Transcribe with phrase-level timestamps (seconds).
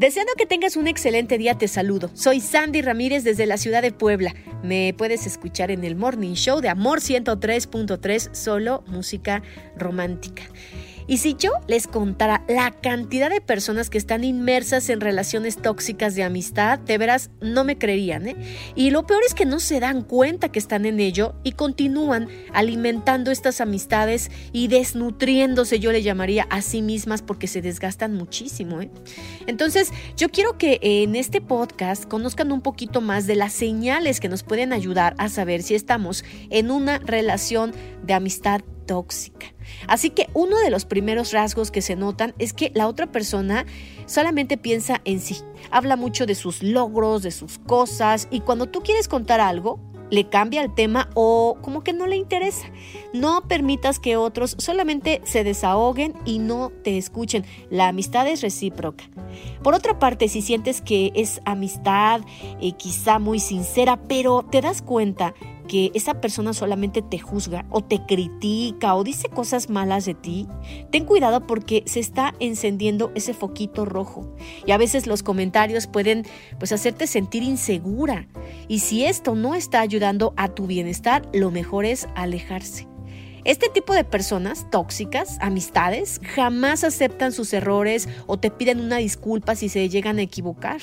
[0.00, 2.10] Deseando que tengas un excelente día, te saludo.
[2.14, 4.34] Soy Sandy Ramírez desde la ciudad de Puebla.
[4.62, 9.42] Me puedes escuchar en el Morning Show de Amor 103.3, solo música
[9.76, 10.44] romántica.
[11.10, 16.14] Y si yo les contara la cantidad de personas que están inmersas en relaciones tóxicas
[16.14, 18.28] de amistad, de veras no me creerían.
[18.28, 18.36] ¿eh?
[18.76, 22.28] Y lo peor es que no se dan cuenta que están en ello y continúan
[22.54, 28.80] alimentando estas amistades y desnutriéndose, yo le llamaría a sí mismas porque se desgastan muchísimo.
[28.80, 28.88] ¿eh?
[29.48, 34.28] Entonces, yo quiero que en este podcast conozcan un poquito más de las señales que
[34.28, 37.72] nos pueden ayudar a saber si estamos en una relación
[38.04, 39.46] de amistad tóxica.
[39.86, 43.64] Así que uno de los primeros rasgos que se notan es que la otra persona
[44.06, 45.36] solamente piensa en sí,
[45.70, 49.78] habla mucho de sus logros, de sus cosas y cuando tú quieres contar algo,
[50.10, 52.66] le cambia el tema o como que no le interesa.
[53.12, 57.44] No permitas que otros solamente se desahoguen y no te escuchen.
[57.70, 59.04] La amistad es recíproca.
[59.62, 62.22] Por otra parte, si sientes que es amistad,
[62.60, 65.32] eh, quizá muy sincera, pero te das cuenta
[65.70, 70.48] que esa persona solamente te juzga o te critica o dice cosas malas de ti,
[70.90, 74.34] ten cuidado porque se está encendiendo ese foquito rojo.
[74.66, 76.26] Y a veces los comentarios pueden
[76.58, 78.26] pues hacerte sentir insegura.
[78.66, 82.88] Y si esto no está ayudando a tu bienestar, lo mejor es alejarse.
[83.44, 89.54] Este tipo de personas tóxicas, amistades, jamás aceptan sus errores o te piden una disculpa
[89.54, 90.80] si se llegan a equivocar.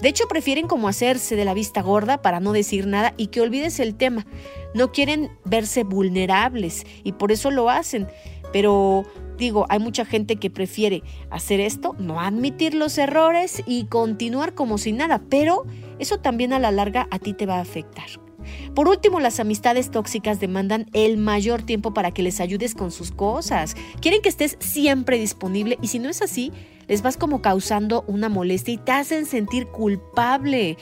[0.00, 3.40] De hecho, prefieren como hacerse de la vista gorda para no decir nada y que
[3.40, 4.24] olvides el tema.
[4.74, 8.06] No quieren verse vulnerables y por eso lo hacen.
[8.52, 9.04] Pero
[9.36, 14.78] digo, hay mucha gente que prefiere hacer esto, no admitir los errores y continuar como
[14.78, 15.64] si nada, pero
[15.98, 18.25] eso también a la larga a ti te va a afectar.
[18.74, 23.10] Por último, las amistades tóxicas demandan el mayor tiempo para que les ayudes con sus
[23.10, 23.74] cosas.
[24.00, 26.52] Quieren que estés siempre disponible y si no es así,
[26.88, 30.76] les vas como causando una molestia y te hacen sentir culpable.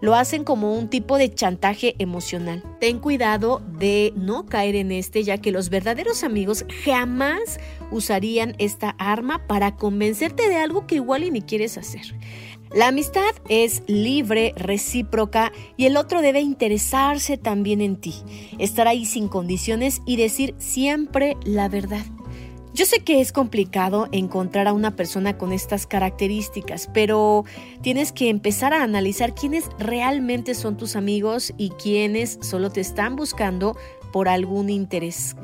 [0.00, 2.62] Lo hacen como un tipo de chantaje emocional.
[2.80, 8.90] Ten cuidado de no caer en este, ya que los verdaderos amigos jamás usarían esta
[8.98, 12.14] arma para convencerte de algo que igual y ni quieres hacer.
[12.72, 18.14] La amistad es libre, recíproca y el otro debe interesarse también en ti,
[18.58, 22.06] estar ahí sin condiciones y decir siempre la verdad.
[22.72, 27.44] Yo sé que es complicado encontrar a una persona con estas características, pero
[27.82, 33.16] tienes que empezar a analizar quiénes realmente son tus amigos y quiénes solo te están
[33.16, 33.76] buscando
[34.12, 35.36] por algún interés.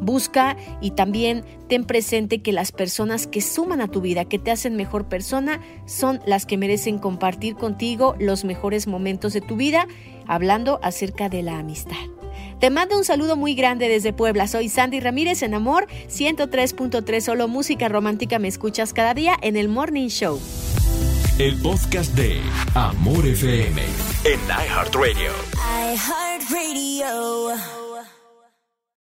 [0.00, 4.50] Busca y también ten presente que las personas que suman a tu vida, que te
[4.50, 9.86] hacen mejor persona, son las que merecen compartir contigo los mejores momentos de tu vida,
[10.26, 12.21] hablando acerca de la amistad.
[12.60, 14.46] Te mando un saludo muy grande desde Puebla.
[14.46, 18.38] Soy Sandy Ramírez en Amor 103.3 Solo Música Romántica.
[18.38, 20.40] Me escuchas cada día en el Morning Show.
[21.38, 22.40] El podcast de
[22.74, 23.82] Amor FM
[24.24, 25.32] en iHeartRadio.
[25.92, 27.81] iHeartRadio.